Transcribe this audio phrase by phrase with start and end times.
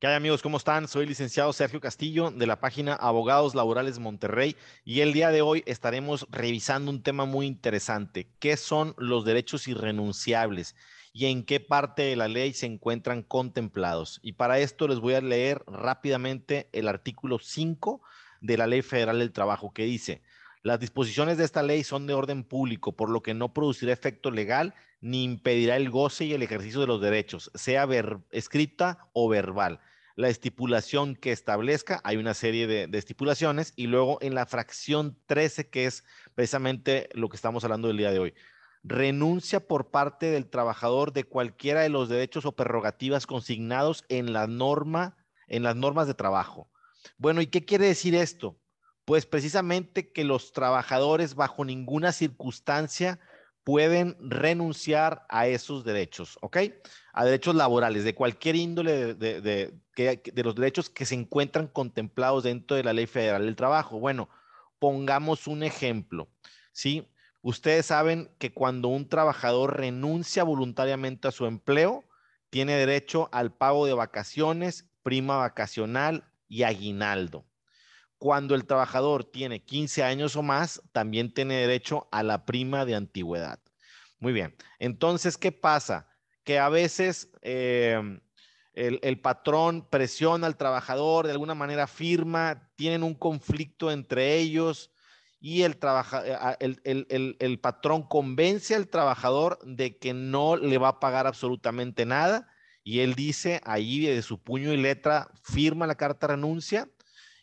[0.00, 0.42] ¿Qué hay amigos?
[0.42, 0.86] ¿Cómo están?
[0.86, 5.64] Soy licenciado Sergio Castillo de la página Abogados Laborales Monterrey y el día de hoy
[5.66, 8.28] estaremos revisando un tema muy interesante.
[8.38, 10.76] ¿Qué son los derechos irrenunciables
[11.12, 14.20] y en qué parte de la ley se encuentran contemplados?
[14.22, 18.00] Y para esto les voy a leer rápidamente el artículo 5
[18.40, 20.22] de la Ley Federal del Trabajo que dice,
[20.62, 24.30] las disposiciones de esta ley son de orden público, por lo que no producirá efecto
[24.30, 27.88] legal ni impedirá el goce y el ejercicio de los derechos, sea
[28.30, 29.80] escrita o verbal.
[30.18, 35.70] La estipulación que establezca, hay una serie de, estipulaciones, y luego en la fracción 13,
[35.70, 36.02] que es
[36.34, 38.34] precisamente lo que estamos hablando del día de hoy,
[38.82, 44.48] renuncia por parte del trabajador de cualquiera de los derechos o prerrogativas consignados en la
[44.48, 46.68] norma, en las normas de trabajo.
[47.16, 48.58] Bueno, ¿y qué quiere decir esto?
[49.04, 53.20] Pues precisamente que los trabajadores bajo ninguna circunstancia
[53.64, 56.58] pueden renunciar a esos derechos, ¿ok?
[57.12, 62.76] A derechos laborales, de cualquier índole de, de, los derechos que se encuentran contemplados dentro
[62.76, 63.98] de la Ley Federal del Trabajo.
[63.98, 64.28] Bueno,
[64.78, 66.28] pongamos un ejemplo,
[66.72, 67.08] ¿sí?
[67.42, 72.04] Ustedes saben que cuando un trabajador renuncia voluntariamente a su empleo,
[72.50, 77.47] tiene derecho al pago de vacaciones, prima vacacional y aguinaldo.
[78.18, 82.96] Cuando el trabajador tiene 15 años o más, también tiene derecho a la prima de
[82.96, 83.60] antigüedad.
[84.18, 84.56] Muy bien.
[84.78, 86.08] Entonces, ¿qué pasa?
[86.42, 88.20] Que a veces em,
[88.74, 94.90] el, patrón presiona al trabajador, de alguna manera firma, tienen un conflicto entre ellos
[95.40, 95.78] y el,
[96.58, 102.48] el, el, patrón convence al trabajador de que no le va a pagar absolutamente nada
[102.82, 106.88] y él dice ahí de su puño y letra, firma la carta renuncia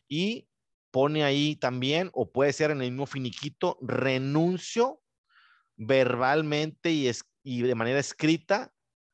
[0.07, 0.49] y
[0.95, 5.01] pone ahí también, o puede ser en el mismo finiquito, renuncio
[5.75, 7.11] verbalmente y,
[7.43, 8.71] y de manera escrita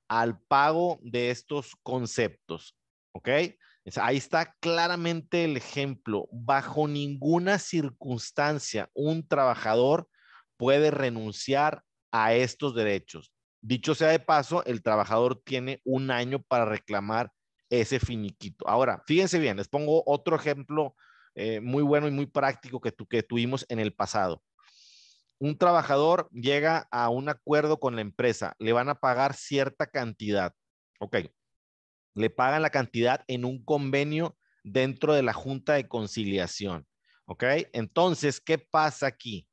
[0.08, 2.78] al pago de estos conceptos.
[3.14, 3.30] ¿Ok?
[3.96, 6.30] Ahí está claramente el ejemplo.
[6.32, 10.08] Bajo ninguna circunstancia un trabajador
[10.58, 13.34] puede renunciar a estos derechos.
[13.59, 17.31] Dicho sea de paso, el trabajador tiene un año para reclamar
[17.72, 18.70] ese finiquito.
[18.70, 20.96] Ahora, fíjense bien, les pongo otro ejemplo
[21.36, 24.44] eh, muy bueno y muy práctico que, que tuvimos en el pasado.
[25.40, 30.53] Un trabajador llega a un acuerdo con la empresa, le van a pagar cierta cantidad.
[31.00, 31.18] Ok,
[32.14, 36.86] le pagan la cantidad en un convenio dentro de la Junta de Conciliación.
[37.25, 37.44] ¿Ok?
[37.74, 39.47] Entonces, ¿qué pasa aquí?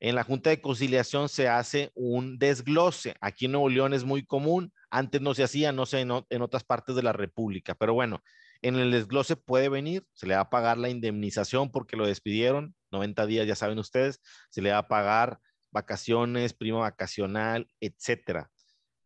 [0.00, 3.14] En la Junta de Conciliación se hace un desglose.
[3.20, 4.72] Aquí en Nuevo León es muy común.
[4.90, 7.74] Antes no se hacía, no sé, en otras partes de la República.
[7.74, 8.22] Pero bueno,
[8.62, 12.74] en el desglose puede venir, se le va a pagar la indemnización porque lo despidieron,
[12.90, 15.40] 90 días, ya saben ustedes, se le va a pagar
[15.70, 18.50] vacaciones, prima vacacional, etcétera.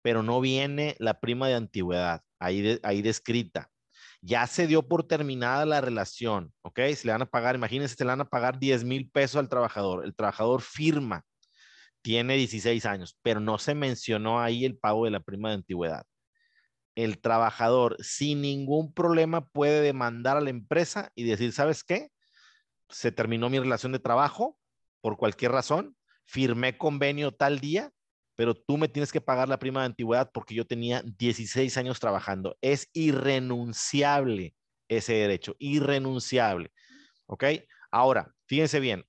[0.02, 3.70] Pero no viene la prima de antigüedad, ahí, ahí descrita.
[4.20, 6.80] Ya se dio por terminada la relación, ¿ok?
[6.96, 9.48] Se le van a pagar, imagínense, se le van a pagar 10 mil pesos al
[9.48, 10.04] trabajador.
[10.04, 11.24] El trabajador firma,
[12.02, 16.04] tiene 16 años, pero no se mencionó ahí el pago de la prima de antigüedad
[16.94, 22.10] el trabajador sin ningún problema puede demandar a la empresa y decir, ¿sabes qué?
[22.88, 24.58] Se terminó mi relación de trabajo
[25.00, 27.92] por cualquier razón, firmé convenio tal día,
[28.36, 32.00] pero tú me tienes que pagar la prima de antigüedad porque yo tenía 16 años
[32.00, 32.56] trabajando.
[32.60, 34.54] Es irrenunciable
[34.88, 36.72] ese derecho, irrenunciable.
[37.26, 37.44] ¿Ok?
[37.90, 39.04] Ahora, fíjense bien,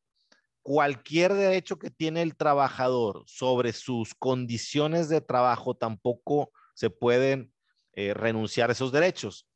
[0.61, 7.53] cualquier derecho que tiene el trabajador sobre sus condiciones de trabajo tampoco se pueden
[7.95, 9.47] eh, renunciar a esos derechos.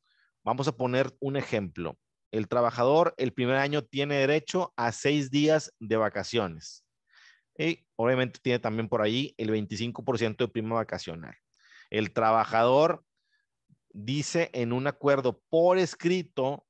[0.42, 1.98] Vamos a poner un ejemplo.
[2.30, 6.84] El trabajador el primer año tiene derecho a seis días de vacaciones.
[7.58, 11.34] Y obviamente tiene también por ahí el 25% de prima vacacional.
[11.90, 13.04] El trabajador
[13.92, 16.66] dice en un acuerdo por escrito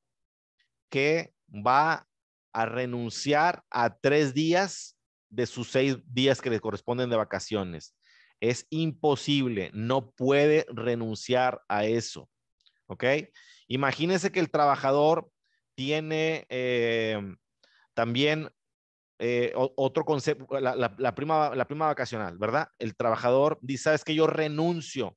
[0.88, 2.08] que va
[2.52, 4.96] a renunciar a tres días
[5.28, 7.94] de sus seis días que le corresponden de vacaciones.
[8.40, 12.28] Es imposible, no puede renunciar a eso.
[12.86, 13.04] ¿Ok?
[13.68, 15.30] Imagínense que el trabajador
[15.74, 17.20] tiene eh,
[17.94, 18.50] también
[19.22, 22.68] eh, otro concepto, la, prima, la prima vacacional, ¿verdad?
[22.78, 25.14] El trabajador dice, sabes que yo renuncio,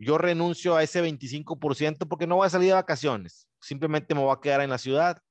[0.00, 4.34] yo renuncio a ese 25% porque no voy a salir de vacaciones, simplemente me voy
[4.36, 5.22] a quedar en la ciudad,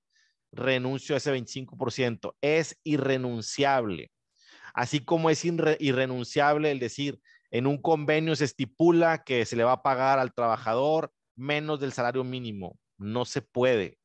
[0.53, 4.11] renuncio a ese 25%, es irrenunciable.
[4.73, 7.19] Así como es irrenunciable el decir,
[7.51, 11.93] en un convenio se estipula que se le va a pagar al trabajador menos del
[11.93, 12.77] salario mínimo.
[12.97, 13.97] No se puede.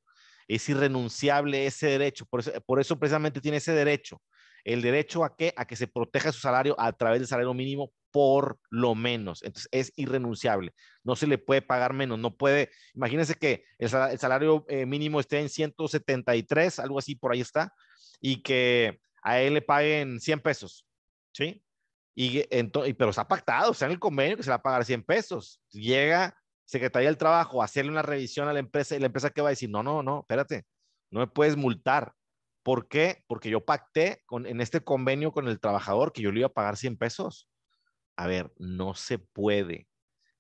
[0.49, 2.27] Es irrenunciable ese derecho.
[2.27, 4.21] Por eso, por eso precisamente tiene ese derecho.
[4.65, 5.53] El derecho a qué?
[5.57, 9.43] A que se proteja su salario a través del salario mínimo por lo menos.
[9.43, 10.73] Entonces es irrenunciable.
[11.03, 12.17] No se le puede pagar menos.
[12.19, 17.41] No puede, imagínense que el, salario eh, mínimo esté en 173, algo así por ahí
[17.41, 17.75] está,
[18.21, 20.87] y que a él le paguen 100 pesos.
[21.33, 21.65] ¿Sí?
[22.15, 25.03] Y, entonces, pero está pactado, está en el convenio que se va a pagar 100
[25.03, 25.61] pesos.
[25.73, 29.41] Llega Secretaría del Trabajo a hacerle una revisión a la empresa y la empresa que
[29.43, 30.65] va a decir, no, no, no, espérate,
[31.11, 32.13] no me puedes multar.
[32.63, 33.25] ¿Por qué?
[33.27, 36.53] Porque yo pacté con, en este convenio con el trabajador que yo le iba a
[36.53, 37.49] pagar 100 pesos.
[38.17, 39.89] A ver, no se puede.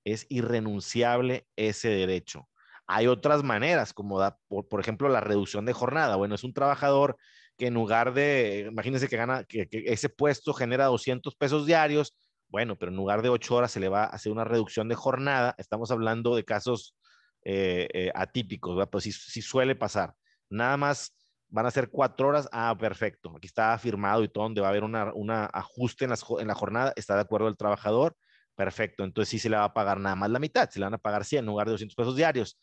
[0.04, 2.48] Es irrenunciable ese derecho.
[2.86, 6.16] Hay otras maneras, como da, por, ejemplo la reducción de jornada.
[6.16, 7.16] Bueno, es un trabajador
[7.56, 12.16] que en lugar de, imagínense que gana, que, ese puesto genera 200 pesos diarios,
[12.48, 14.94] bueno, pero en lugar de 8 horas se le va a hacer una reducción de
[14.94, 15.54] jornada.
[15.58, 16.94] Estamos hablando de casos
[17.42, 18.90] eh, eh, atípicos, ¿verdad?
[18.90, 20.14] Pues sí, sí suele pasar.
[20.50, 21.14] Nada más
[21.48, 22.48] van a ser cuatro horas.
[22.52, 23.32] Ah, perfecto.
[23.36, 26.92] Aquí está firmado y todo, donde va a haber una, ajuste en, en, la jornada.
[26.96, 28.16] Está de acuerdo el trabajador.
[28.56, 29.04] Perfecto.
[29.04, 30.68] Entonces sí se le va a pagar nada más la mitad.
[30.70, 32.58] Se le van a pagar 100 en lugar de 200 pesos diarios.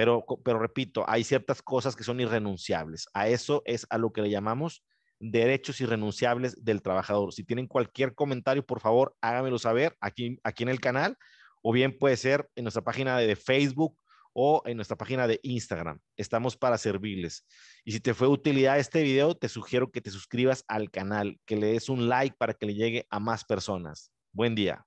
[0.00, 3.06] Pero, repito, hay ciertas cosas que son irrenunciables.
[3.12, 4.82] A eso es a lo que le llamamos
[5.18, 7.34] derechos irrenunciables del trabajador.
[7.34, 11.18] Si tienen cualquier comentario, por favor, háganmelo saber aquí, aquí en el canal
[11.60, 13.94] o bien puede ser en nuestra página de Facebook
[14.32, 16.00] o en nuestra página de Instagram.
[16.16, 17.44] Estamos para servirles.
[17.84, 21.38] Y si te fue de utilidad este video, te sugiero que te suscribas al canal,
[21.44, 24.10] que le des un like para que le llegue a más personas.
[24.32, 24.86] Buen día.